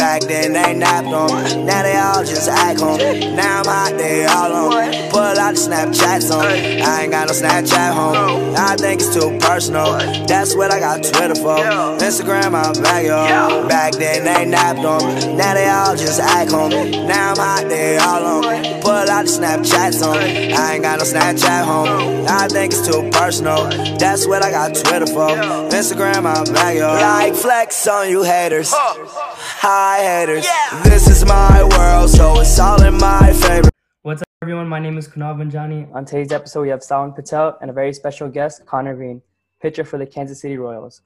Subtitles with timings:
[0.00, 1.62] Back then they napped on me.
[1.62, 3.36] Now they all just act on me.
[3.36, 5.10] Now I'm hot, they all on.
[5.10, 6.46] Pull out the Snapchats on.
[6.46, 8.54] I ain't got no Snapchat home.
[8.56, 9.98] I think it's too personal.
[10.26, 11.58] That's what I got Twitter for.
[12.00, 13.68] Instagram, I'm back, yo.
[13.68, 15.36] Back then they napped on me.
[15.36, 17.06] Now they all just act on me.
[17.06, 18.80] Now I'm hot, they all on.
[18.80, 20.16] Pull out the Snapchats on.
[20.16, 22.24] I ain't got no Snapchat home.
[22.26, 23.68] I think it's too personal.
[23.98, 25.28] That's what I got Twitter for.
[25.68, 26.88] Instagram, I'm back, yo.
[26.88, 28.72] Like flex on you haters.
[28.72, 30.46] Hi haters.
[30.84, 33.68] This is my world, so it's all in my favor.
[34.02, 34.68] What's up, everyone?
[34.68, 35.92] My name is Kunal Vanjani.
[35.94, 39.22] On today's episode, we have Salman Patel and a very special guest, Conner Greene,
[39.60, 41.02] pitcher for the Kansas City Royals.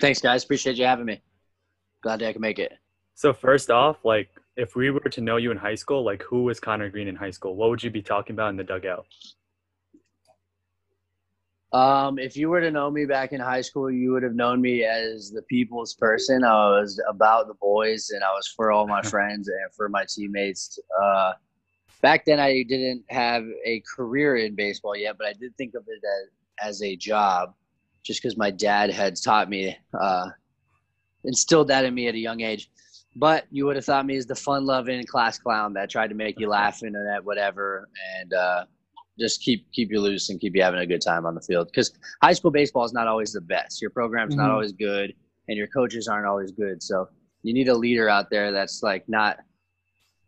[0.00, 0.44] Thanks, guys.
[0.44, 1.20] Appreciate you having me.
[2.02, 2.72] Glad that I could make it.
[3.14, 6.44] So first off, like if we were to know you in high school, like who
[6.44, 7.54] was Conner Greene in high school?
[7.54, 9.06] What would you be talking about in the dugout?
[11.72, 14.60] Um, if you were to know me back in high school, you would have known
[14.60, 16.42] me as the people's person.
[16.42, 20.04] I was about the boys, and I was for all my friends and for my
[20.08, 20.78] teammates.
[21.00, 21.32] Uh,
[22.02, 25.84] back then, I didn't have a career in baseball yet, but I did think of
[25.86, 26.02] it
[26.62, 27.54] as, as a job,
[28.02, 30.28] just because my dad had taught me, uh,
[31.22, 32.68] instilled that in me at a young age.
[33.14, 36.40] But you would have thought me as the fun-loving class clown that tried to make
[36.40, 38.64] you laugh and that whatever, and uh,
[39.20, 41.68] just keep keep you loose and keep you having a good time on the field.
[41.68, 43.80] Because high school baseball is not always the best.
[43.80, 44.54] Your program's not Mhm.
[44.54, 45.14] always good,
[45.48, 46.82] and your coaches aren't always good.
[46.82, 47.08] So
[47.42, 49.38] you need a leader out there that's like not.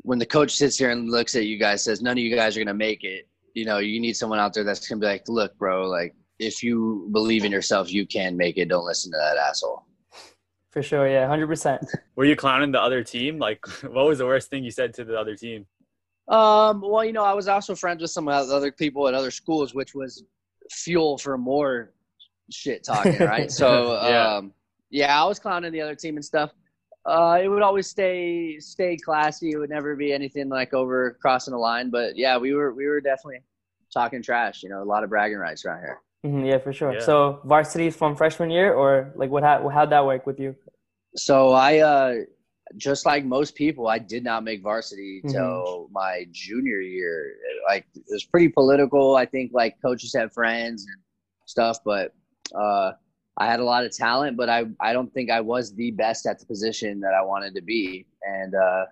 [0.04, 2.56] When the coach sits here and looks at you guys, says none of you guys
[2.56, 3.28] are gonna make it.
[3.54, 6.62] You know, you need someone out there that's gonna be like, look, bro, like if
[6.62, 8.68] you believe in yourself, you can make it.
[8.68, 9.84] Don't listen to that asshole.
[10.70, 11.86] For sure, yeah, 100%.
[12.16, 13.38] Were you clowning the other team?
[13.38, 15.66] Like what was the worst thing you said to the other team?
[16.28, 19.74] Um, well, you know, I was also friends with some other people at other schools,
[19.74, 20.24] which was
[20.70, 21.92] fuel for more
[22.50, 23.50] shit talking, right?
[23.50, 24.36] So, Yeah.
[24.36, 24.52] um,
[24.90, 26.52] yeah, I was clowning the other team and stuff.
[27.04, 29.50] Uh, it would always stay stay classy.
[29.50, 31.90] It would never be anything like over crossing the line.
[31.90, 33.40] But yeah, we were we were definitely
[33.92, 34.62] talking trash.
[34.62, 35.98] You know, a lot of bragging rights around here.
[36.24, 36.92] Mhm, yeah, for sure.
[36.92, 37.00] Yeah.
[37.00, 39.42] So, varsity is from freshman year, or like what?
[39.42, 40.54] How, how'd that work with you?
[41.16, 42.14] So I, uh,
[42.76, 45.30] just like most people, I did not make varsity Mhm.
[45.32, 47.34] till my junior year.
[47.68, 49.16] Like it was pretty political.
[49.16, 50.96] I think like coaches had friends and
[51.46, 52.14] stuff, but
[52.54, 52.92] uh,
[53.38, 56.26] I had a lot of talent, but I I don't think I was the best
[56.26, 58.86] at the position that I wanted to be, and uh,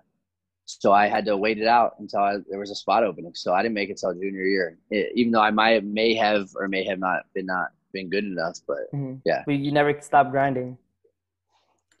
[0.65, 3.33] so I had to wait it out until I, there was a spot opening.
[3.35, 6.13] So I didn't make it till junior year, it, even though I might have, may
[6.15, 9.21] have or may have not been not been good enough, but Mhm.
[9.25, 9.43] Yeah.
[9.45, 10.77] But you never stopped grinding.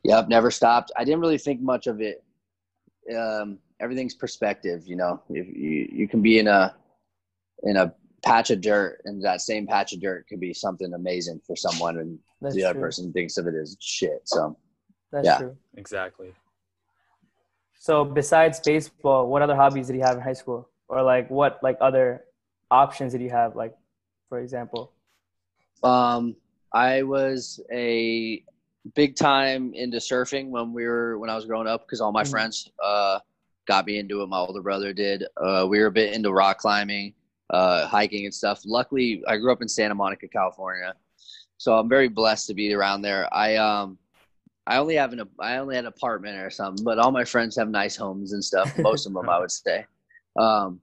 [0.03, 0.91] Yep, never stopped.
[0.97, 2.23] I didn't really think much of it.
[3.15, 5.21] Um, everything's perspective, you know.
[5.29, 6.75] If you you can be in a
[7.63, 11.41] in a patch of dirt, and that same patch of dirt could be something amazing
[11.45, 12.81] for someone, and That's the other true.
[12.81, 14.21] person thinks of it as shit.
[14.25, 14.57] So
[15.11, 15.37] That's yeah.
[15.37, 15.57] true.
[15.77, 16.33] Exactly.
[17.75, 21.59] So, besides baseball, what other hobbies did you have in high school, or like what
[21.63, 22.25] like other
[22.69, 23.55] options did you have?
[23.55, 23.75] Like,
[24.29, 24.93] for example.
[25.83, 26.35] Um,
[26.73, 28.43] I was a
[28.95, 32.23] big time into surfing when we were when I was growing up because all my
[32.23, 32.31] Mhm.
[32.31, 33.19] friends uh,
[33.67, 34.27] got me into it.
[34.27, 35.23] My older brother did.
[35.37, 37.13] Uh, we were a bit into rock climbing,
[37.51, 38.61] uh, hiking and stuff.
[38.65, 40.95] Luckily, I grew up in Santa Monica, California,
[41.57, 43.31] so I'm very blessed to be around there.
[43.33, 43.97] I um.
[44.67, 47.55] I only have an I only had an apartment or something, but all my friends
[47.55, 48.71] have nice homes and stuff.
[48.77, 49.85] Most of them, I would say.
[50.37, 50.79] Um,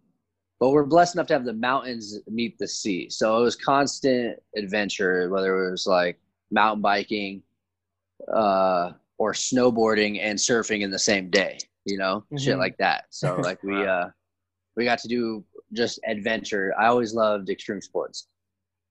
[0.59, 3.09] but we're blessed enough to have the mountains meet the sea.
[3.09, 6.19] So it was constant adventure, whether it was like
[6.51, 7.41] mountain biking,
[8.35, 12.59] uh, or snowboarding and surfing in the same day, you know, shit Mhm.
[12.59, 13.05] like that.
[13.11, 14.03] So like we, Wow.
[14.03, 14.11] uh,
[14.77, 16.73] we got to do just adventure.
[16.79, 18.29] I always loved extreme sports.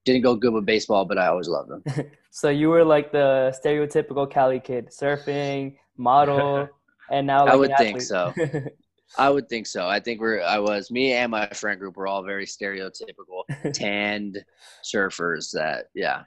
[0.05, 1.83] Didn't go good with baseball, but I always loved them.
[2.29, 6.69] So you were like the stereotypical Cali kid, surfing, model,
[7.11, 8.31] and now like I would think so.
[9.17, 9.87] I would think so.
[9.87, 13.43] I think we're, I was, me and my friend group were all very stereotypical,
[13.73, 14.45] tanned
[14.83, 16.23] surfers that, yeah.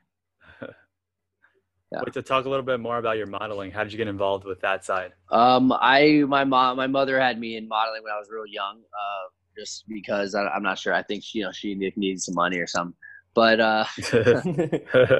[1.93, 2.01] Yeah.
[2.05, 3.73] Wait to talk a little bit more about your modeling.
[3.73, 5.13] How did you get involved with that side?
[5.31, 8.79] Um, I my mom, my mother had me in modeling when I was real young.
[8.79, 9.29] Uh,
[9.59, 10.95] just because I, I'm not sure.
[10.95, 12.95] I think she, you know, she needed some money or something.
[13.35, 13.85] But uh,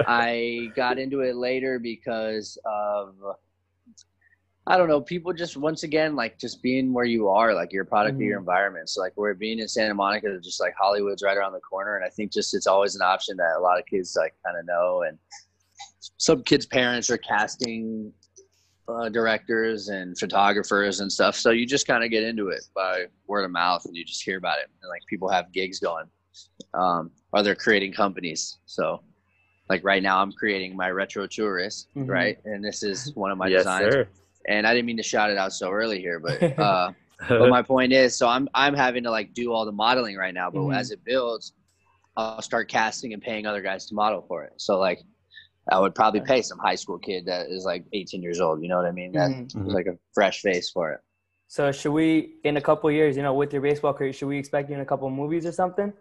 [0.07, 3.15] I got into it later because of
[4.67, 5.01] I don't know.
[5.01, 8.21] People just once again like just being where you are, like you're a product of
[8.21, 8.89] your environment.
[8.89, 12.05] So like we're being in Santa Monica, just like Hollywood's right around the corner, and
[12.05, 14.67] I think just it's always an option that a lot of kids like kind of
[14.67, 15.19] know, and
[16.21, 18.13] some kids' parents are casting
[18.87, 21.35] uh, directors and photographers and stuff.
[21.35, 24.23] So you just kind of get into it by word of mouth, and you just
[24.23, 26.05] hear about it, and like people have gigs going,
[26.75, 28.59] um, or they're creating companies.
[28.67, 29.03] So
[29.71, 32.09] like right now, I'm creating my retro tourist, Mhm.
[32.09, 33.95] right, and this is one of my yes, designs.
[33.95, 34.09] sir.
[34.49, 36.93] and I didn't mean to shout it out so early here, but uh,
[37.31, 40.35] but my point is, so I'm I'm having to like do all the modeling right
[40.35, 40.77] now, but Mhm.
[40.77, 41.55] as it builds,
[42.19, 44.53] I'll start casting and paying other guys to model for it.
[44.59, 45.01] So like,
[45.71, 48.63] I would probably pay some high school kid that is like 18 years old.
[48.63, 49.13] You know what I mean?
[49.13, 49.73] That Mhm.
[49.73, 51.01] like a fresh face for it.
[51.49, 54.39] So should we, in a couple years, you know, with your baseball career, should we
[54.39, 55.93] expect you in a couple movies or something?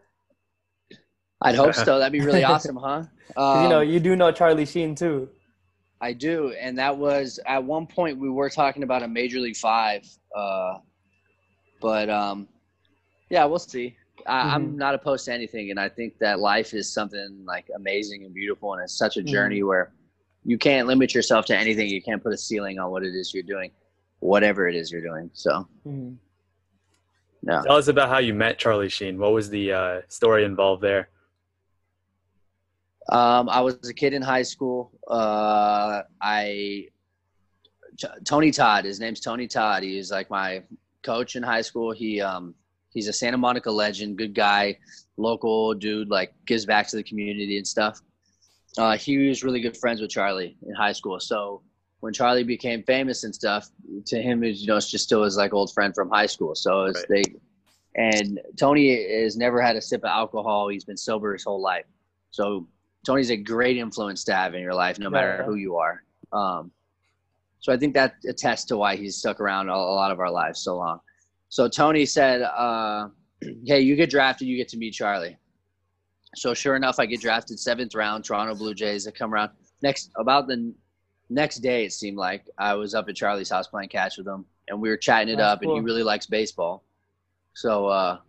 [1.41, 1.97] I'd hope so.
[1.99, 3.03] That'd be really awesome, huh?
[3.35, 5.29] Um, you know, you do know Charlie Sheen too.
[6.01, 9.57] I do, and that was at one point we were talking about a Major League
[9.57, 10.05] Five,
[10.35, 10.77] uh,
[11.81, 12.47] but um,
[13.29, 13.97] yeah, we'll see.
[14.27, 14.75] I, I'm Mhm.
[14.75, 18.73] not opposed to anything, and I think that life is something like amazing and beautiful,
[18.73, 19.91] and it's such a journey where
[20.45, 21.89] you can't limit yourself to anything.
[21.89, 23.71] You can't put a ceiling on what it is you're doing,
[24.19, 25.29] whatever it is you're doing.
[25.33, 26.17] So, Mhm.
[27.43, 27.61] yeah.
[27.61, 29.17] Tell us about how you met Charlie Sheen.
[29.17, 31.09] What was the uh, story involved there?
[33.11, 34.91] Um, I was a kid in high school.
[35.07, 36.89] Uh, I
[37.97, 38.85] T- Tony Todd.
[38.85, 39.83] His name's Tony Todd.
[39.83, 40.63] He's like my
[41.01, 41.91] coach in high school.
[41.91, 42.53] He um,
[42.93, 44.17] he's a Santa Monica legend.
[44.17, 44.77] Good guy,
[45.17, 46.09] local dude.
[46.09, 48.01] Like gives back to the community and stuff.
[48.77, 51.19] Uh, he was really good friends with Charlie in high school.
[51.19, 51.61] So
[52.01, 53.69] when Charlie became famous and stuff,
[54.05, 56.55] to him, is you know, it's just still his like old friend from high school.
[56.55, 57.23] So it's Right.
[57.23, 57.35] they.
[57.95, 60.69] And Tony has never had a sip of alcohol.
[60.69, 61.85] He's been sober his whole life.
[62.31, 62.67] So
[63.05, 65.45] Tony's a great influence to have in your life, no matter Yeah.
[65.45, 66.03] who you are.
[66.31, 66.71] Um,
[67.59, 70.31] so I think that attests to why he's stuck around a, a lot of our
[70.31, 71.01] lives so long.
[71.49, 73.09] So Tony said, uh,
[73.65, 75.37] "Hey, you get drafted, you get to meet Charlie."
[76.35, 79.07] So sure enough, I get drafted seventh round, Toronto Blue Jays.
[79.07, 79.51] I come around
[79.81, 80.73] next about the
[81.29, 81.85] next day.
[81.85, 84.89] It seemed like I was up at Charlie's house playing catch with him, and we
[84.89, 85.61] were chatting it That's up.
[85.63, 86.83] And he really likes baseball,
[87.53, 88.19] so uh,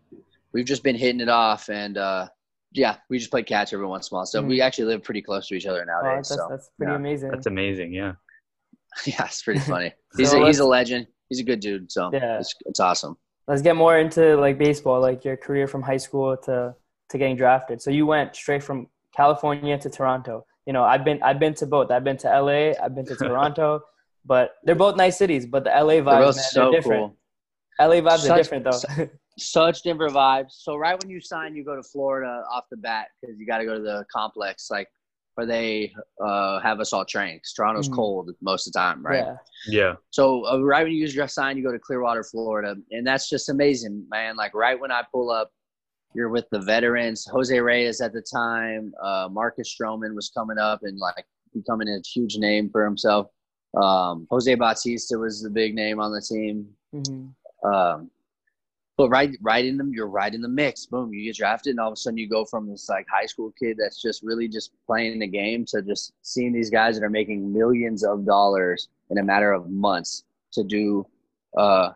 [0.52, 1.68] we've just been hitting it off.
[1.68, 2.28] And uh,
[2.72, 4.26] yeah, we just play catch every once in a while.
[4.26, 5.90] So we actually live pretty close to each other Mm-hmm.
[5.90, 6.28] Oh, nowadays.
[6.28, 6.96] that's, so that's pretty yeah.
[6.96, 7.30] amazing.
[7.30, 7.92] That's amazing.
[7.92, 8.12] Yeah.
[9.04, 9.92] yeah, it's pretty funny.
[10.16, 11.06] He's So a, he's a legend.
[11.30, 11.90] He's a good dude.
[11.90, 12.38] So Yeah.
[12.40, 13.16] it's, it's awesome.
[13.48, 16.74] Let's get more into like baseball, like your career from high school to
[17.08, 17.80] to getting drafted.
[17.82, 18.86] So you went straight from
[19.16, 20.44] California to Toronto.
[20.66, 21.90] You know, I've been I've been to both.
[21.90, 23.80] I've been to LA, I've been to Toronto,
[24.24, 25.46] but they're both nice cities.
[25.46, 27.12] But the LA vibes, They're man, so they're different.
[27.80, 27.88] cool.
[27.88, 29.08] LA vibes are Such- different though.
[29.38, 30.50] Such different vibes.
[30.50, 33.58] So right when you sign, you go to Florida off the bat because you got
[33.58, 34.86] to go to the complex, like
[35.40, 35.90] where they
[36.22, 37.38] uh, have us all train.
[37.40, 37.94] 'Cause Toronto's Mhm.
[37.94, 39.24] cold most of the time, right?
[39.24, 39.36] Yeah.
[39.66, 39.94] Yeah.
[40.10, 43.28] So uh, right when you use your sign, you go to Clearwater, Florida, and that's
[43.30, 44.36] just amazing, man.
[44.36, 45.50] Like right when I pull up,
[46.14, 47.24] you're with the veterans.
[47.26, 52.00] Jose Reyes at the time, uh, Marcus Stroman was coming up and like becoming a
[52.14, 53.28] huge name for himself.
[53.80, 56.68] Um, Jose Bautista was the big name on the team.
[56.92, 57.28] hmm
[57.64, 58.10] Um,
[59.00, 60.84] but right, right in them, you're right in the mix.
[60.84, 63.24] Boom, you get drafted, and all of a sudden you go from this like high
[63.24, 67.04] school kid that's just really just playing the game to just seeing these guys that
[67.04, 71.06] are making millions of dollars in a matter of months to do
[71.56, 71.92] uh,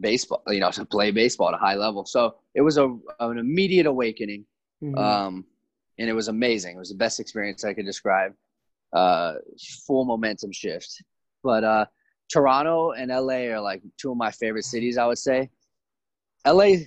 [0.00, 0.42] baseball.
[0.48, 2.04] You know, to play baseball at a high level.
[2.04, 4.44] So it was a an immediate awakening,
[4.80, 5.44] hmm um,
[6.00, 6.74] and it was amazing.
[6.74, 8.34] It was the best experience I could describe.
[8.92, 9.34] Uh,
[9.86, 11.00] full momentum shift,
[11.44, 11.86] but uh,
[12.28, 14.98] Toronto and LA are like two of my favorite cities.
[14.98, 15.48] I would say.
[16.46, 16.86] LA,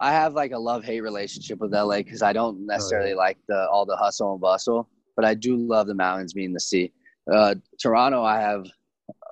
[0.00, 3.68] I have like a love hate relationship with LA because I don't necessarily like the
[3.68, 6.92] all the hustle and bustle, but I do love the mountains being the sea.
[7.32, 8.66] Uh, Toronto, I have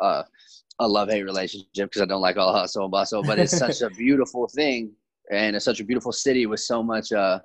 [0.00, 0.22] uh,
[0.80, 3.56] a love hate relationship because I don't like all the hustle and bustle, but it's
[3.56, 4.92] such a beautiful thing
[5.30, 7.40] and it's such a beautiful city with so much, uh,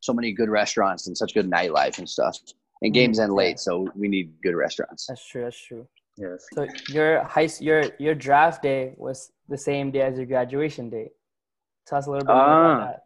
[0.00, 2.38] so many good restaurants and such good nightlife and stuff.
[2.82, 5.06] And games Mhm, end late, so we need good restaurants.
[5.06, 5.42] That's true.
[5.44, 5.88] That's true.
[6.18, 6.46] Yes.
[6.52, 11.12] So your high your your draft day was the same day as your graduation date.
[11.86, 12.74] Tell us a little bit more Ah.
[12.76, 13.02] about that.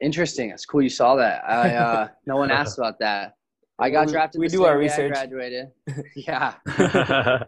[0.00, 0.50] Interesting.
[0.50, 1.42] It's cool you saw that.
[1.48, 3.34] I uh, no one asked about that.
[3.78, 4.40] I got We- drafted.
[4.40, 5.12] we the do our same day I research.
[5.12, 5.70] graduated.
[6.16, 6.54] yeah,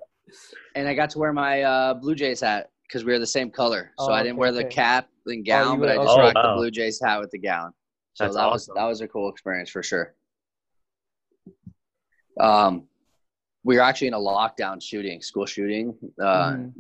[0.75, 3.51] and I got to wear my uh, Blue Jays hat because we were the same
[3.51, 3.93] color.
[3.99, 4.75] So Oh, I didn't okay, wear the okay.
[4.75, 6.55] cap and gown, you but I just oh, rocked wow.
[6.55, 7.73] the Blue Jays hat with the gown.
[8.15, 10.15] So That's that was that was a cool experience for sure.
[12.41, 12.89] Um,
[13.65, 15.95] we were actually in a lockdown shooting, school shooting.
[16.21, 16.73] Uh, Mhm.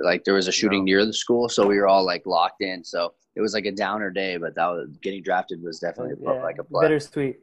[0.00, 0.84] Like there was a shooting No.
[0.84, 2.84] near the school, so we were all like locked in.
[2.84, 6.42] So it was like a downer day, but that was getting drafted was definitely Yeah,
[6.42, 6.82] like a plus.
[6.82, 7.40] bittersweet.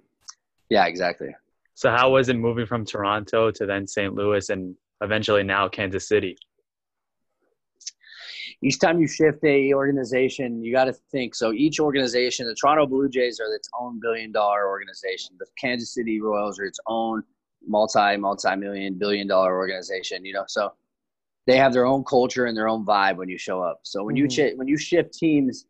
[0.70, 1.36] Yeah, exactly.
[1.76, 4.14] so how was it moving from Toronto to then St.
[4.14, 6.38] Louis and eventually now Kansas City?
[8.62, 11.36] each time you shift a organization, you got to think.
[11.36, 15.36] So each organization, the Toronto Blue Jays are its own billion dollar organization.
[15.38, 17.24] The Kansas City Royals are its own
[17.66, 20.26] multi multi million billion dollar organization.
[20.26, 20.74] You know, so
[21.48, 23.82] they have their own culture and their own vibe when you show up.
[23.84, 24.36] So when you Mhm.
[24.52, 25.66] chi- when you shift teams,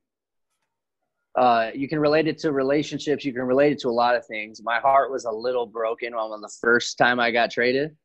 [1.36, 3.26] uh, you can relate it to relationships.
[3.26, 4.62] You can relate it to a lot of things.
[4.62, 7.96] My heart was a little broken on the first time I got traded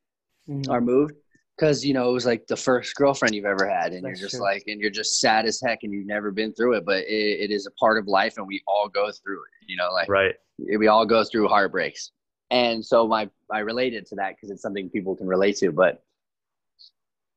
[0.47, 0.69] Mhm.
[0.69, 1.15] or moved.
[1.55, 4.29] because you know it was like the first girlfriend you've ever had, and That's you're
[4.29, 4.43] just true.
[4.45, 7.41] like, and you're just sad as heck, and you've never been through it, but it,
[7.41, 9.67] it is a part of life, and we all go through it.
[9.67, 10.35] You know, like Right.
[10.57, 12.13] we all go through heartbreaks,
[12.51, 15.71] and so my I related to that because it's something people can relate to.
[15.71, 16.03] But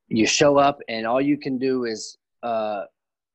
[0.09, 2.85] you show up, and all you can do is uh,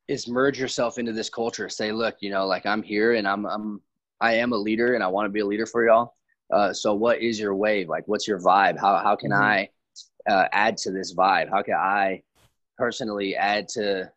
[0.07, 1.69] is merge yourself into this culture.
[1.69, 3.81] Say, look, you know, like I'm here, and I'm I'm
[4.21, 6.15] I am a leader, and I want to be a leader for y'all.
[6.51, 7.89] Uh, so, what is your wave?
[7.89, 8.79] Like, what's your vibe?
[8.79, 9.35] How how can Mhm.
[9.41, 9.69] I
[10.29, 11.49] uh, add to this vibe?
[11.49, 12.23] How can I
[12.77, 14.11] personally add to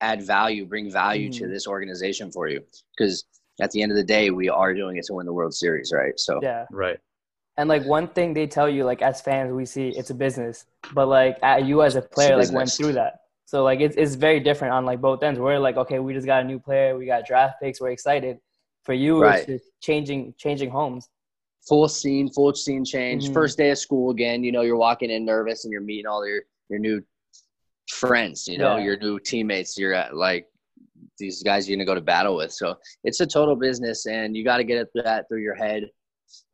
[0.00, 1.50] add value, bring value to Mhm.
[1.50, 2.64] this organization for you?
[2.96, 3.24] Because
[3.60, 5.92] at the end of the day, we are doing it to win the World Series,
[5.92, 6.18] right?
[6.18, 6.66] So Yeah.
[6.70, 6.98] Right.
[7.56, 10.64] And like one thing they tell you, like as fans, we see it's a business,
[10.94, 13.20] but like at, you as a player, like went through that.
[13.44, 15.38] So like it's it's very different on like both ends.
[15.40, 18.38] We're like, okay, we just got a new player, we got draft picks, we're excited.
[18.84, 19.40] For you, Right.
[19.40, 21.08] it's just changing changing homes.
[21.68, 23.28] full scene, full scene change.
[23.28, 23.34] Mhm.
[23.34, 24.42] First day of school again.
[24.42, 27.02] You know, you're walking in nervous, and you're meeting all your your new
[27.90, 28.48] friends.
[28.48, 28.84] You know, Yeah.
[28.84, 29.76] your new teammates.
[29.78, 30.48] You're at, like
[31.20, 32.52] these guys you're gonna go to battle with.
[32.52, 32.74] So
[33.04, 35.84] it's a total business, and you got to get it that through your head.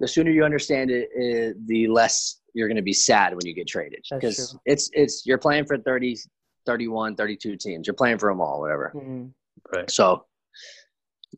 [0.00, 3.68] The sooner you understand it, eh, the less you're gonna be sad when you get
[3.68, 6.16] traded because it's it's you're playing for 30
[6.64, 9.30] 31 32 teams you're playing for them all whatever Mhm.
[9.75, 9.90] Right.
[9.90, 10.25] so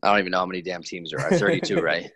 [0.01, 2.09] i don't even know how many damn teams there are 32 right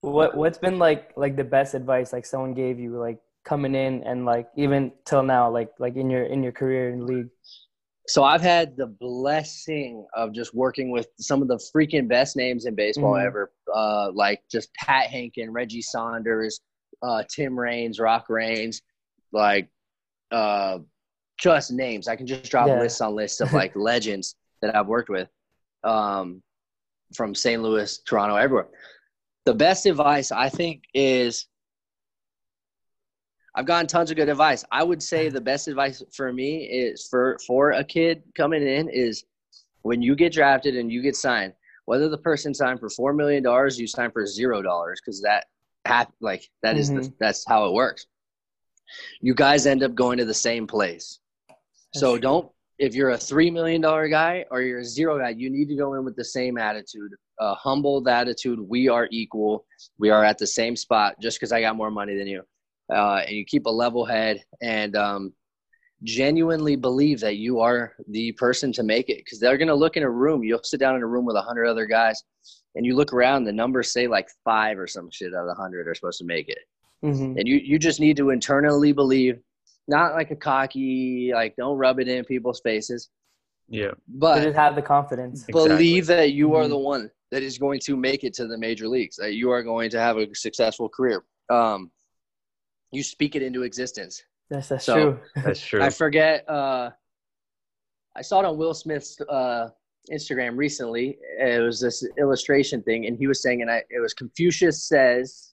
[0.00, 4.02] What what's been like like the best advice like someone gave you like coming in
[4.04, 7.28] and like even till now like like in your in your career in league.
[8.08, 12.66] So I've had the blessing of just working with some of the freaking best names
[12.66, 13.26] in baseball Mhm.
[13.26, 16.60] ever, uh, like just Pat Hentgen, Reggie Sanders,
[17.02, 18.82] uh, Tim Raines, Rock Raines,
[19.32, 19.68] like
[20.32, 20.78] uh,
[21.38, 22.08] just names.
[22.08, 22.78] I can just drop Yeah.
[22.80, 25.28] lists on lists of like legends that I've worked with
[25.84, 26.42] um,
[27.14, 27.60] from St.
[27.62, 28.68] Louis, Toronto, everywhere.
[29.44, 31.46] The best advice I think is
[33.54, 34.64] I've gotten tons of good advice.
[34.72, 38.88] I would say the best advice for me is for for a kid coming in
[38.88, 39.24] is
[39.82, 41.52] when you get drafted and you get signed,
[41.84, 45.46] whether the person signed for four million dollars, you sign for zero dollars because that
[45.84, 47.12] hap- like that is the, Mhm.
[47.20, 48.06] that's how it works.
[49.20, 51.18] You guys end up going to the same place.
[51.94, 55.50] so don't if you're a three million dollar guy or you're a zero guy, you
[55.50, 58.58] need to go in with the same attitude, a humbled attitude.
[58.60, 59.66] We are equal.
[59.98, 62.42] We are at the same spot just because I got more money than you.
[62.92, 65.32] Uh, and you keep a level head and um,
[66.02, 69.96] genuinely believe that you are the person to make it because they're going to look
[69.96, 70.42] in a room.
[70.42, 72.22] You'll sit down in a room with a hundred other guys
[72.74, 75.54] and you look around, the numbers say like five or some shit out of the
[75.62, 76.58] hundred are supposed to make it
[77.04, 77.36] Mhm.
[77.36, 79.40] and you you just need to internally believe
[79.88, 83.10] not like a cocky like don't rub it in people's faces
[83.68, 83.90] Yeah.
[83.90, 85.40] So but just have the confidence.
[85.48, 85.68] Exactly.
[85.68, 86.68] believe that you are Mhm.
[86.68, 89.64] the one that is going to make it to the major leagues that you are
[89.64, 91.90] going to have a successful career um
[92.92, 95.20] you speak it into existence That's that's So- true.
[95.44, 95.82] That's true.
[95.82, 96.90] i forget uh
[98.16, 99.68] i saw it on will smith's uh
[100.12, 104.12] instagram recently it was this illustration thing and he was saying and I, it was
[104.14, 105.48] confucius says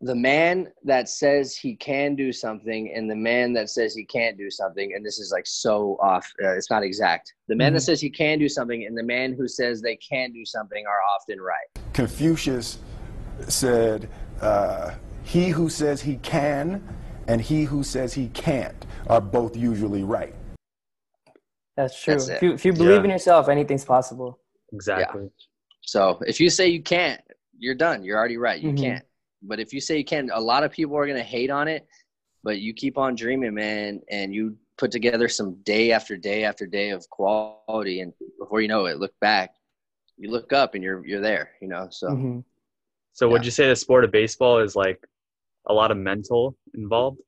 [0.00, 4.36] the man that says he can do something and the man that says he can't
[4.36, 7.80] do something and this is like so off uh, it's not exact the man that
[7.80, 7.86] Mhm.
[7.86, 11.00] says he can do something and the man who says they can do something are
[11.14, 12.78] often right Confucius
[13.48, 14.08] said,
[14.40, 14.90] uh,
[15.24, 16.86] He who says he can
[17.26, 20.34] and he who says he can't are both usually right.
[21.76, 22.14] That's true.
[22.14, 23.04] That's if you if you believe Yeah.
[23.04, 24.38] in yourself, anything's possible.
[24.72, 25.30] exactly.
[25.82, 27.20] so if you say you can't
[27.58, 28.78] you're done you're already right you Mhm.
[28.80, 29.04] can't
[29.42, 31.68] but if you say you can a lot of people are going to hate on
[31.68, 31.86] it
[32.42, 36.66] but you keep on dreaming man and you put together some day after day after
[36.66, 39.54] day of quality and before you know it look back
[40.16, 42.42] you look up and you're you're there you know so Mhm.
[43.12, 45.00] So would you say the sport of baseball is like
[45.66, 47.18] a lot of mental involved?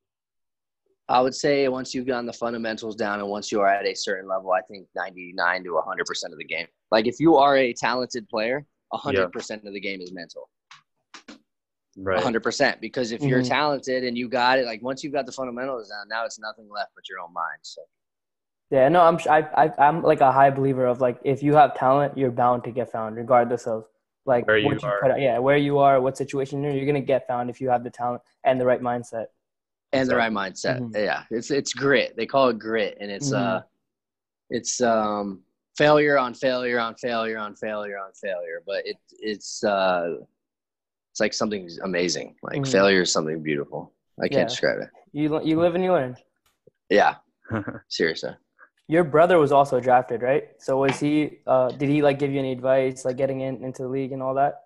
[1.09, 3.95] I would say once you've gotten the fundamentals down and once you are at a
[3.95, 6.67] certain level, I think 99 to 100% of the game.
[6.91, 10.49] Like if you are a talented player, 100% of the game is mental.
[11.97, 12.23] Right.
[12.23, 12.81] 100%.
[12.81, 13.49] Because if you're Mhm.
[13.49, 16.69] talented and you got it, like once you've got the fundamentals down, now it's nothing
[16.69, 17.61] left but your own mind.
[17.63, 17.83] So
[18.71, 21.75] Yeah, no, I'm I, I I'm like a high believer of like if you have
[21.77, 23.85] talent, you're bound to get found, regardless of
[24.27, 25.01] like Where you you are.
[25.01, 25.21] put out.
[25.21, 27.85] Yeah, where you are, what situation you're, in, you're gonna get found if you have
[27.85, 29.27] the talent and the right mindset.
[29.93, 30.81] and the right mindset.
[30.81, 30.95] Mhm.
[30.95, 32.17] Yeah, it's it's grit.
[32.17, 33.37] They call it grit, and it's Mhm.
[33.37, 33.63] uh,
[34.51, 35.43] it's um
[35.79, 38.63] failure on failure on failure on failure on failure.
[38.67, 40.17] But it it's uh,
[41.13, 42.37] it's like something amazing.
[42.43, 42.73] Like Mhm.
[42.73, 43.93] failure is something beautiful.
[44.21, 44.45] I can't Yeah.
[44.49, 44.91] describe it.
[45.13, 46.17] You you live and you learn.
[46.91, 47.15] Yeah,
[47.89, 48.37] seriously.
[48.89, 50.45] Your brother was also drafted, right?
[50.59, 51.39] So was he?
[51.47, 54.23] Uh, did he like give you any advice, like getting in into the league and
[54.23, 54.63] all that?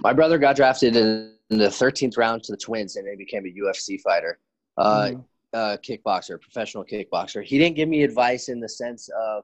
[0.00, 3.48] My brother got drafted in the 13th round to the Twins, and he became a
[3.50, 4.38] UFC fighter.
[4.78, 5.24] uh, Mhm.
[5.54, 7.42] uh, kickboxer, professional kickboxer.
[7.42, 9.42] He didn't give me advice in the sense of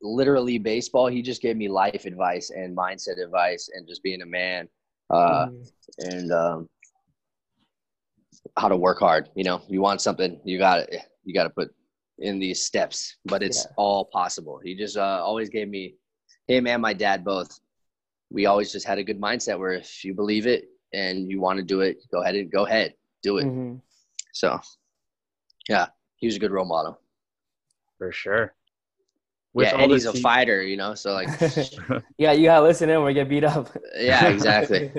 [0.00, 1.08] literally baseball.
[1.08, 4.70] He just gave me life advice and mindset advice and just being a man
[5.10, 5.70] uh, Mhm.
[5.98, 6.68] and um,
[8.56, 9.28] how to work hard.
[9.34, 11.74] You know, you want something, you got to you got to put
[12.20, 13.72] in these steps, but it's Yeah.
[13.76, 14.60] all possible.
[14.62, 15.96] He just uh, always gave me
[16.46, 17.58] him and my dad both.
[18.30, 21.58] We always just had a good mindset where if you believe it and you want
[21.58, 23.46] to do it, go ahead and go ahead, do it.
[23.46, 23.80] Mhm.
[24.32, 24.60] So,
[25.68, 25.86] yeah,
[26.16, 27.00] he was a good role model.
[27.98, 28.54] For sure.
[29.54, 30.94] yeah, and the he's a fighter, you know.
[30.94, 31.28] So like,
[32.18, 33.68] yeah, you gotta listen in or get beat up.
[33.96, 34.90] yeah, exactly.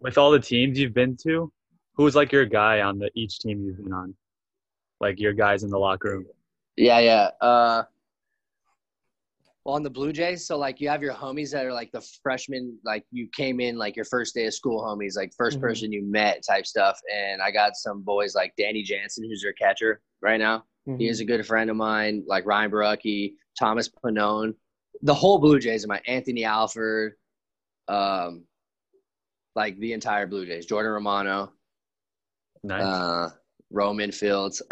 [0.00, 1.50] with all the teams you've been to,
[1.96, 4.14] who's like your guy on the each team you've been on?
[5.04, 6.26] Like your guys in the locker room.
[6.78, 7.28] Yeah, yeah.
[7.46, 7.82] Uh,
[9.62, 12.00] well, on the Blue Jays, so like you have your homies that are like the
[12.22, 15.60] freshmen, like you came in like your first day of school homies, like 1st Mhm.
[15.60, 16.98] person you met type stuff.
[17.14, 20.64] And I got some boys like Danny Jansen, who's their catcher right now.
[20.96, 24.54] He is a good friend of mine, like Ryan Borucki, Thomas Pannone,
[25.02, 27.16] the whole Blue Jays, my Anthony Alford,
[27.88, 28.46] um,
[29.54, 31.52] like the entire Blue Jays, Jordan Romano,
[32.62, 32.82] Nice.
[32.82, 33.28] uh,
[33.74, 34.62] Roemon Fields,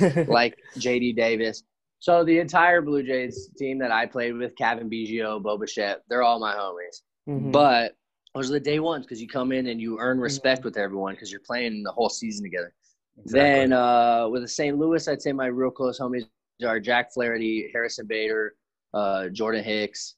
[0.28, 1.62] like JD Davis.
[1.98, 6.22] So the entire Blue Jays team that I played with, Cavan Biggio, Bo Bichette, they're
[6.22, 7.02] all my homies.
[7.28, 7.50] Mhm.
[7.50, 7.96] But
[8.34, 10.66] those are the day ones because you come in and you earn respect Mm-hmm.
[10.68, 12.74] with everyone because you're playing the whole season together.
[13.18, 13.40] Exactly.
[13.40, 14.76] Then uh, with the St.
[14.76, 16.24] Louis, I'd say my real close homies
[16.66, 18.54] are Jack Flaherty, Harrison Bader,
[18.92, 20.16] uh, Jordan Hicks,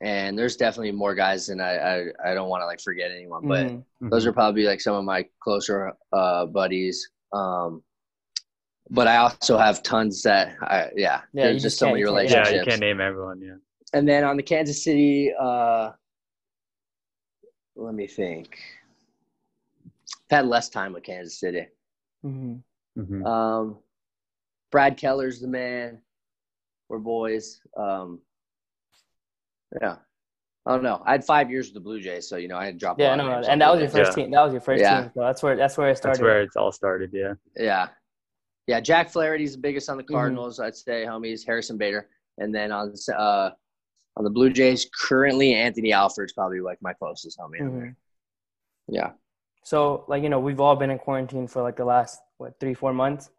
[0.00, 3.48] and there's definitely more guys, and I I, I don't want to like forget anyone,
[3.48, 3.82] but Mhm.
[4.10, 7.10] those are probably like some of my closer uh, buddies.
[7.32, 7.82] Um,
[8.90, 11.94] but I also have tons that I yeah, Yeah, you there's just just so can't-
[11.94, 12.66] many you can't- yeah, relationships.
[12.66, 13.40] you can't name everyone.
[13.40, 13.56] Yeah.
[13.92, 15.92] And then on the Kansas City, uh,
[17.76, 18.58] let me think.
[20.30, 21.66] I've had less time with Kansas City.
[22.24, 22.62] Mhm.
[22.98, 23.26] Mhm.
[23.26, 23.78] Um,
[24.70, 26.02] Brad Keller's the man.
[26.88, 27.60] We're boys.
[27.76, 28.20] Um,
[29.80, 29.96] yeah.
[30.68, 31.02] I don't know.
[31.06, 33.00] I had five years with the Blue Jays, so you know I had dropped.
[33.00, 34.22] a Yeah, lot no, of no, and that was your first Yeah.
[34.24, 34.30] team.
[34.32, 35.00] That was your first Yeah.
[35.02, 35.10] team.
[35.14, 36.14] So that's where that's where it started.
[36.18, 37.10] That's where it's all started.
[37.12, 37.34] Yeah.
[37.56, 37.88] Yeah.
[38.66, 40.12] Yeah, Jack Flaherty's the biggest on the Mm-hmm.
[40.14, 40.60] Cardinals.
[40.60, 41.46] I'd say, homies.
[41.46, 43.50] Harrison Bader, and then on uh,
[44.18, 47.62] on the Blue Jays, currently Anthony Alford's probably like my closest homie.
[47.62, 47.96] on Mhm.
[48.88, 49.12] Yeah.
[49.64, 52.74] So, like you know, we've all been in quarantine for like the last what three,
[52.74, 53.30] four months.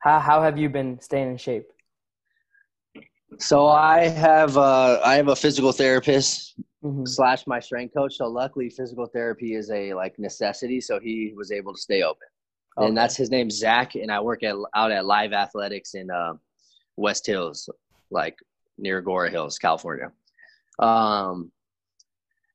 [0.00, 1.70] How how have you been staying in shape?
[3.38, 7.06] So I have uh, I have a physical therapist Mhm.
[7.08, 8.16] slash my strength coach.
[8.16, 10.80] So luckily, physical therapy is a like necessity.
[10.80, 12.28] So he was able to stay open,
[12.78, 12.86] Okay.
[12.88, 13.94] and that's his name, Zach.
[13.96, 16.34] And I work at out at Live Athletics in uh,
[16.96, 17.68] West Hills,
[18.10, 18.38] like
[18.78, 20.12] near Agoura Hills, California.
[20.78, 21.50] Um,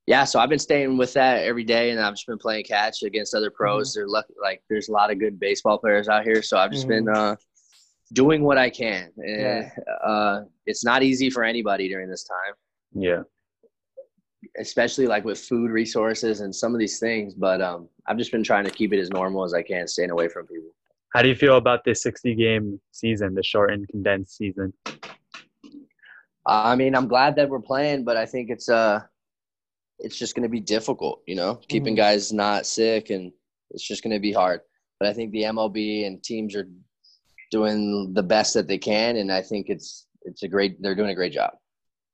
[0.08, 3.04] yeah, so I've been staying with that every day, and I've just been playing catch
[3.04, 3.94] against other pros.
[3.94, 6.88] They're lucky, like there's a lot of good baseball players out here, so I've just
[6.88, 7.36] been uh,
[8.14, 9.12] doing what I can.
[9.18, 9.70] And, Yeah.
[10.04, 12.54] uh, it's not easy for anybody during this time
[12.94, 13.24] Yeah.
[14.58, 17.34] especially like with food resources and some of these things.
[17.36, 20.10] But um, I've just been trying to keep it as normal as I can, staying
[20.12, 20.72] away from people.
[21.14, 24.74] How do you feel about this 60 game season, the shortened, condensed season?
[26.46, 29.02] I mean, I'm glad that we're playing, but I think it's uh,
[30.00, 31.98] it's just going to be difficult, you know, keeping Mhm.
[31.98, 33.32] guys not sick, and
[33.70, 34.62] it's just going to be hard.
[35.00, 36.68] But I think the MLB and teams are
[37.52, 40.82] doing the best that they can, and I think it's it's a great.
[40.82, 41.52] They're doing a great job.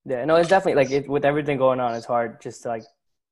[0.05, 2.83] Yeah, no, it's definitely like it, with everything going on, it's hard just to like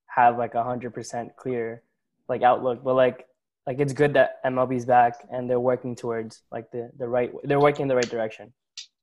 [0.08, 1.82] have like a hundred percent clear
[2.28, 2.82] like outlook.
[2.84, 3.26] But like
[3.66, 7.30] like it's good that MLB's back and they're working towards like the the right.
[7.44, 8.52] They're working in the right direction.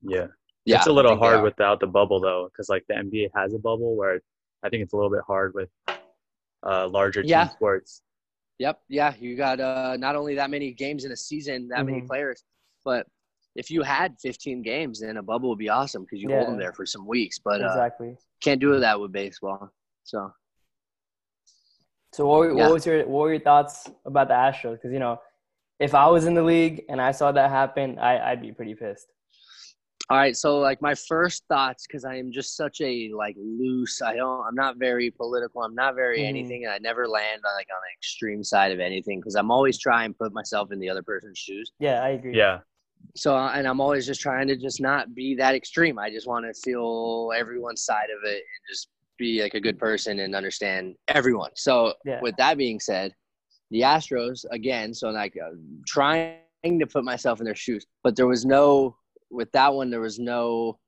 [0.02, 0.28] Yeah.
[0.66, 3.58] Yeah, it's a little hard without the bubble though, because like the NBA has a
[3.60, 4.22] bubble where
[4.64, 5.68] I think it's a little bit hard with
[6.66, 7.50] uh, larger team Yeah.
[7.50, 8.02] sports.
[8.60, 8.80] Yep.
[8.88, 9.14] Yeah.
[9.20, 12.08] You got uh, not only that many games in a season, that many Mhm.
[12.08, 12.46] players,
[12.84, 13.08] but
[13.56, 16.58] if you had 15 games, then a bubble would be awesome because you hold them
[16.58, 17.38] there for some weeks.
[17.40, 18.18] But uh, exactly.
[18.42, 19.70] can't do that with baseball.
[20.04, 20.32] So
[22.12, 22.64] So what, were- Yeah.
[22.66, 24.74] what was your what were your thoughts about the Astros?
[24.74, 25.20] Because you know,
[25.80, 28.76] if I was in the league and I saw that happen, I I'd be pretty
[28.76, 29.08] pissed.
[30.10, 30.36] all right.
[30.36, 34.02] So like my first thoughts, because I am just such a like loose.
[34.02, 34.46] I don't.
[34.48, 35.62] I'm not very political.
[35.64, 36.28] I'm not very Mhm.
[36.34, 36.66] anything.
[36.66, 39.78] And I never land on like on the extreme side of anything because I'm always
[39.78, 41.72] trying to put myself in the other person's shoes.
[41.80, 42.36] Yeah, I agree.
[42.38, 42.60] Yeah.
[43.16, 46.46] So and i'm always just trying to just not be that extreme i just want
[46.46, 50.96] to feel everyone's side of it and just be like a good person and understand
[51.08, 52.20] everyone so Yeah.
[52.22, 53.14] with that being said
[53.72, 55.52] the astros again so like uh,
[55.88, 56.40] trying
[56.80, 58.96] to put myself in their shoes but there was no
[59.30, 60.80] with that one there was no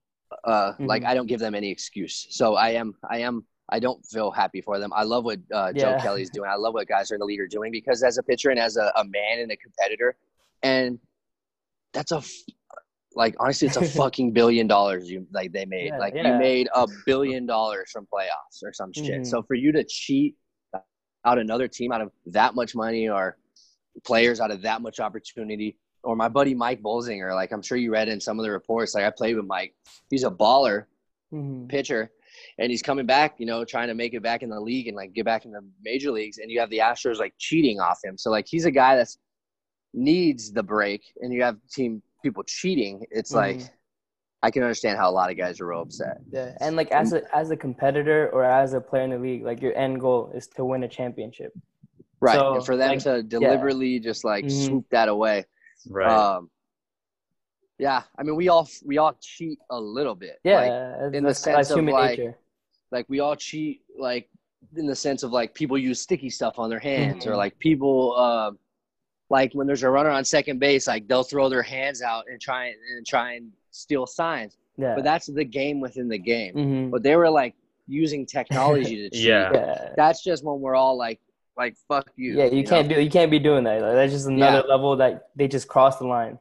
[0.43, 1.07] uh like Mhm.
[1.07, 4.61] i don't give them any excuse so i am i am I don't feel happy
[4.61, 4.91] for them.
[4.93, 5.99] I love what uh, Joe Yeah.
[6.03, 6.47] Kelly's doing.
[6.47, 8.59] I love what guys are in the league are doing because as a pitcher and
[8.59, 10.15] as a, a man and a competitor,
[10.61, 10.99] and
[11.95, 12.31] that's a f-
[13.15, 15.87] like honestly, it's a fucking billion dollars you like they made.
[15.87, 19.21] Yeah, like you made a billion dollars from playoffs or some shit.
[19.21, 19.25] Mhm.
[19.25, 20.35] So for you to cheat
[21.25, 23.37] out another team out of that much money or
[24.05, 25.77] players out of that much opportunity.
[26.03, 28.93] Or my buddy Mike Bolsinger, like I'm sure you read in some of the reports.
[28.93, 29.73] Like I played with Mike.
[30.11, 30.85] He's a baller,
[31.33, 31.67] Mhm.
[31.67, 32.11] pitcher
[32.59, 34.95] and he's coming back, you know, trying to make it back in the league and
[34.95, 36.37] like get back in the major leagues.
[36.37, 38.17] And you have the Astros like cheating off him.
[38.17, 39.17] So like he's a guy that's
[39.95, 43.05] needs the break and you have team people cheating.
[43.11, 43.69] It's like Mhm.
[44.43, 46.17] I can understand how a lot of guys are real upset.
[46.31, 49.43] Yeah, and like as a as a competitor or as a player in the league,
[49.43, 51.55] like your end goal is to win a championship.
[52.21, 52.37] Right.
[52.37, 54.67] So, and for them like, to deliberately just like Mhm.
[54.67, 55.45] swoop that away.
[55.89, 56.15] Right.
[56.15, 56.49] Um
[57.77, 60.39] yeah, I mean we all we all cheat a little bit.
[60.43, 62.37] Yeah, Like, in the sense that's of, like, nature.
[62.91, 64.29] like we all cheat like
[64.75, 67.37] in the sense of like people use sticky stuff on their hands or Mhm.
[67.37, 68.57] like people um
[69.29, 72.39] like when there's a runner on second base like they'll throw their hands out and
[72.39, 74.95] try and try and steal signs Yeah.
[74.95, 76.91] but that's the game within the game Mhm.
[76.91, 77.55] but they were like
[77.87, 79.51] using technology to cheat Yeah.
[79.53, 79.93] yeah.
[79.97, 81.19] that's just when we're all like
[81.57, 82.95] like fuck you Yeah, you, can't know?
[82.95, 83.81] do you can't be doing that.
[83.81, 84.73] Like, that's just another Yeah.
[84.73, 86.37] level that they just crossed the line.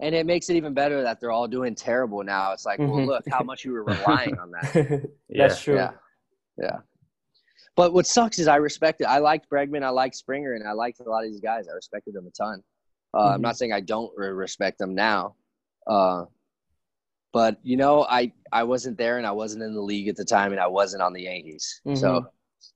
[0.00, 2.88] and it makes it even better that they're all doing terrible now it's like well
[2.90, 3.06] Mhm.
[3.06, 4.74] look how much you were relying on that
[5.28, 5.48] yeah.
[5.48, 5.76] That's true.
[5.76, 5.92] Yeah.
[6.58, 6.78] Yeah.
[7.76, 9.06] But what sucks is I respected.
[9.06, 9.82] I liked Bregman.
[9.82, 11.68] I liked Springer, and I liked a lot of these guys.
[11.68, 12.62] I respected them a ton.
[13.14, 13.42] Uh, I'm Mhm.
[13.42, 15.36] not saying I don't respect them now,
[15.86, 16.24] uh,
[17.32, 20.24] but you know, I I wasn't there, and I wasn't in the league at the
[20.24, 21.96] time, and I wasn't on the Yankees, Mhm.
[21.96, 22.26] so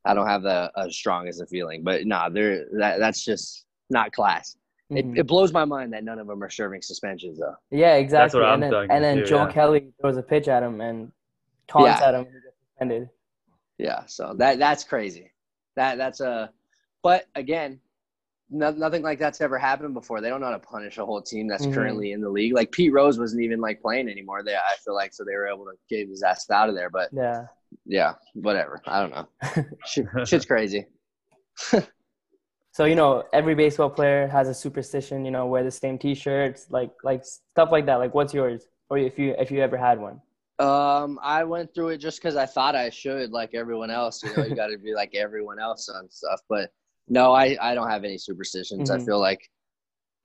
[0.05, 1.83] I don't have the as strong as a feeling.
[1.85, 4.57] But nah, they're that that's just not class.
[4.91, 5.15] Mhm.
[5.15, 7.55] It, it blows my mind that none of them are serving suspensions though.
[7.71, 8.41] yeah, exactly.
[8.41, 9.53] what and I'm then, and then too, Joe yeah.
[9.53, 11.13] Kelly throws a pitch at him and
[11.69, 12.09] taunts Yeah.
[12.09, 13.11] at him and gets suspended.
[13.79, 15.33] Yeah, so that that's crazy.
[15.77, 16.51] That that's a,
[17.03, 17.81] but again,
[18.49, 20.21] no, nothing like that's ever happened before.
[20.21, 21.75] They don't know how to punish a whole team that's Mhm.
[21.75, 22.55] currently in the league.
[22.55, 24.43] Like Pete Rose wasn't even like playing anymore.
[24.43, 26.89] They I feel like so they were able to get his ass out of there.
[26.91, 27.47] But Yeah.
[27.85, 28.81] yeah, whatever.
[28.87, 29.27] I don't know.
[29.87, 30.87] Shit, shit's crazy.
[32.73, 35.25] So you know, every baseball player has a superstition.
[35.25, 37.97] You know, wear the same T-shirts, like like stuff like that.
[37.97, 38.67] Like, what's yours?
[38.91, 40.21] Or if you if you ever had one?
[40.59, 44.23] Um, I went through it just because I thought I should, like everyone else.
[44.23, 46.41] You know, you got to be like everyone else on stuff.
[46.49, 46.71] But
[47.09, 48.91] no, I I don't have any superstitions.
[48.91, 49.05] I Mhm.
[49.07, 49.51] feel like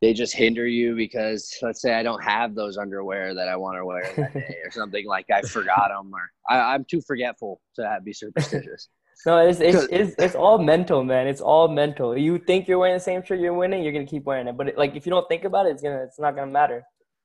[0.02, 3.78] they just hinder you because let's say I don't have those underwear that I want
[3.78, 7.62] to wear that day or something like I forgot them or I, I'm too forgetful
[7.76, 8.90] to have, be superstitious.
[9.24, 11.28] No, it's it's, it's it's all mental, man.
[11.28, 12.18] It's all mental.
[12.18, 14.58] You think you're wearing the same shirt you're winning, you're gonna keep wearing it.
[14.58, 16.84] But it, like if you don't think about it, it's gonna it's not gonna matter.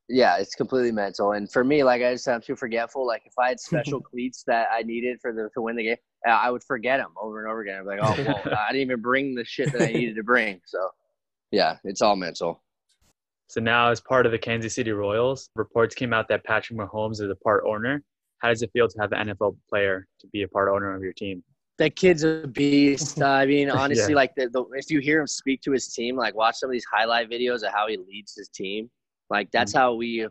[0.09, 1.33] Yeah, it's completely mental.
[1.33, 3.07] And for me, like I just said, I'm too forgetful.
[3.07, 5.97] Like if I had special cleats that I needed for the to win the game,
[6.27, 7.81] I would forget them over and over again.
[7.81, 10.61] I'm like, oh, well, I didn't even bring the shit that I needed to bring.
[10.66, 10.88] So,
[11.51, 12.62] yeah, it's all mental.
[13.49, 17.21] So now, as part of the Kansas City Royals, reports came out that Patrick Mahomes
[17.23, 18.03] is a part owner.
[18.38, 21.03] How does it feel to have an NFL player to be a part owner of
[21.03, 21.45] your team?
[21.79, 23.21] That kid's a beast.
[23.21, 24.16] Uh, I mean, honestly, Yeah.
[24.16, 26.73] like the, the if you hear him speak to his team, like watch some of
[26.73, 28.90] these highlight videos of how he leads his team.
[29.31, 30.27] Like that's how we,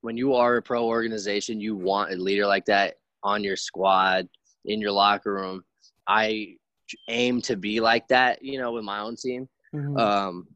[0.00, 4.28] when you are a pro organization, you want a leader like that on your squad,
[4.64, 5.62] in your locker room.
[6.06, 6.56] I
[7.08, 9.48] aim to be like that, you know, with my own team.
[9.74, 9.98] Mhm.
[9.98, 10.46] Um,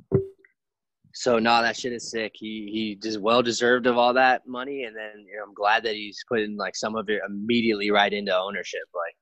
[1.13, 2.33] so no, that shit is sick.
[2.35, 5.83] He he just well deserved of all that money, and then you know, I'm glad
[5.83, 8.83] that he's putting like some of it immediately right into ownership.
[8.95, 9.17] Like,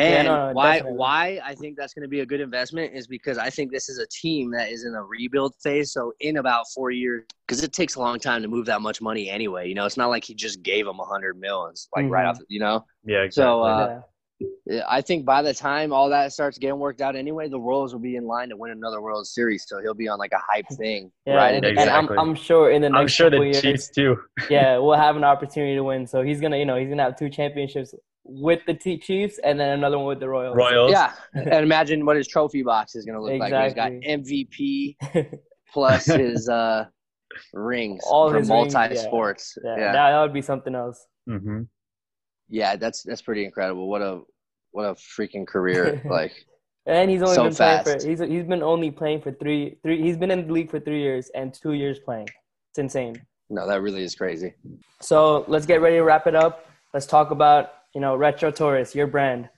[0.00, 0.98] and no, no, why definitely.
[0.98, 3.88] why I think that's going to be a good investment is because I think this
[3.88, 5.92] is a team that is in a rebuild phase.
[5.92, 9.00] So in about four years, because it takes a long time to move that much
[9.02, 9.68] money anyway.
[9.68, 12.30] You know, it's not like he just gave them a hundred millions like right Mhm.
[12.30, 12.38] off.
[12.48, 13.42] You know, Yeah, exactly.
[13.42, 14.00] So, uh, yeah.
[14.64, 17.92] Yeah, I think by the time all that starts getting worked out anyway, the Royals
[17.92, 19.64] will be in line to win another World Series.
[19.66, 21.54] So he'll be on like a hype thing, Yeah, right?
[21.54, 22.16] and, into and I'm Exactly.
[22.18, 24.18] I'm sure in the next I'm sure the years, Chiefs too.
[24.48, 26.06] yeah, we'll have an opportunity to win.
[26.06, 27.94] So he's gonna, you know, he's gonna have two championships
[28.32, 30.56] with the T- Chiefs and then another one with the Royals.
[30.56, 30.92] Royals.
[30.92, 33.64] Yeah, and imagine what his trophy box is going to look like.
[33.64, 34.96] He's got MVP
[35.72, 36.86] plus his uh,
[37.52, 39.00] rings All for his rings, multi yeah.
[39.02, 39.56] sports.
[39.64, 41.06] yeah, Yeah, That, that would be something else.
[41.26, 41.62] hmm
[42.52, 43.88] yeah, that's that's pretty incredible.
[43.88, 44.22] What a
[44.72, 46.02] what a freaking career!
[46.10, 46.32] like,
[46.84, 48.02] And he's only So been playing fast.
[48.02, 50.02] for he's he's been only playing for three three.
[50.02, 52.26] He's been in the league for three years and two years playing.
[52.70, 53.22] It's insane.
[53.50, 54.54] no, that really is crazy.
[55.00, 56.66] So let's get ready to wrap it up.
[56.92, 59.48] Let's talk about you know Retro Tourist, your brand.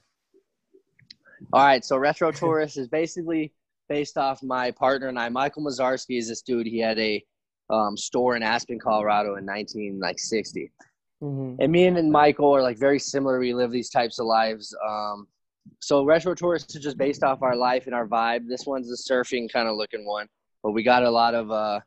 [1.53, 3.53] All right, so Retro Tourist is basically
[3.89, 5.29] based off my partner and I.
[5.29, 6.67] Michael Mazarski is this dude.
[6.67, 7.23] He had a
[7.71, 10.73] um, store in Aspen, Colorado, in 1960.
[11.21, 13.39] hmm And me and, Michael are like very similar.
[13.39, 14.75] We live these types of lives.
[14.87, 15.27] Um,
[15.81, 18.49] so Retro Tourist is just based off our life and our vibe.
[18.49, 20.27] This one's the surfing kind of looking one.
[20.63, 21.81] but we got a lot of uh,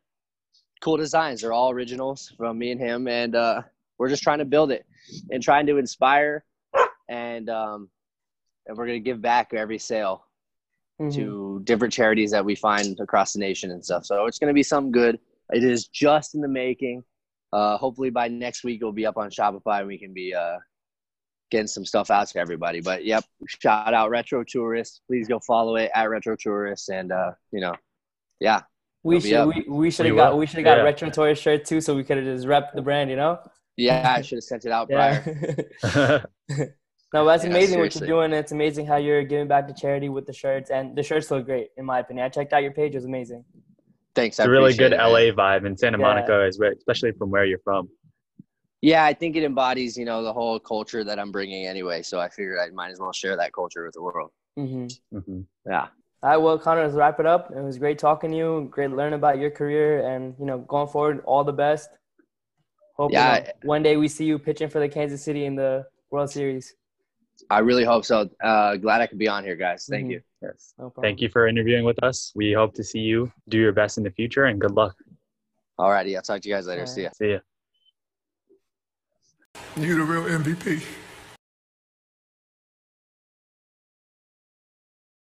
[0.81, 1.41] cool designs.
[1.41, 3.62] They're all originals from me and him, and uh,
[3.97, 4.86] we're just trying to build it
[5.31, 6.43] and trying to inspire,
[7.09, 7.89] and um,
[8.67, 10.25] and we're gonna give back every sale
[10.99, 11.13] Mhm.
[11.15, 14.05] to different charities that we find across the nation and stuff.
[14.05, 15.19] So it's gonna be something good.
[15.51, 17.03] It is just in the making.
[17.51, 20.57] Uh, hopefully by next week it'll be up on Shopify and we can be uh,
[21.51, 22.79] getting some stuff out to everybody.
[22.81, 25.01] But yep, shout out Retro Tourists.
[25.07, 27.75] Please go follow it at Retro Tourists and uh, you know,
[28.39, 28.61] yeah,
[29.03, 30.39] we should we, we should have got will.
[30.39, 30.83] we should have got Yeah.
[30.83, 33.39] retro toy shirt too, so we could have just repped the brand, you know?
[33.77, 34.15] Yeah.
[34.17, 35.21] I should have sent it out prior.
[37.13, 38.33] No, but that's Yeah, amazing what you're doing.
[38.33, 41.45] It's amazing how you're giving back to charity with the shirts, and the shirts look
[41.45, 42.25] great in my opinion.
[42.25, 43.45] I checked out your page; it was amazing.
[44.15, 44.35] Thanks.
[44.35, 44.97] it's I a really good it.
[44.97, 46.01] LA vibe, and Santa Yeah.
[46.07, 47.88] Monica is, where- especially from where you're from.
[48.81, 52.01] Yeah, I think it embodies you know the whole culture that I'm bringing anyway.
[52.01, 54.31] So I figured I might as well share that culture with the world.
[54.57, 55.88] hmm hmm Yeah.
[56.21, 57.51] All right, well, Conner, let's wrap it up.
[57.51, 58.67] It was great talking to you.
[58.71, 61.89] Great learning about your career, and you know, going forward, all the best.
[62.95, 65.55] Hope you Yeah, know, one day we see you pitching for the Kansas City in
[65.55, 66.75] the World Series.
[67.49, 68.29] I really hope so.
[68.41, 69.86] Uh, glad I could be on here, guys.
[69.89, 70.12] Thank Mhm.
[70.12, 70.21] you.
[70.41, 70.73] Yes.
[70.77, 71.03] No problem.
[71.03, 72.31] Thank you for interviewing with us.
[72.36, 74.95] We hope to see you do your best in the future, and good luck.
[75.77, 76.81] Alrighty, I'll talk to you guys later.
[76.81, 77.10] All See ya.
[77.13, 77.39] See ya.
[79.75, 80.81] You're the real MVP.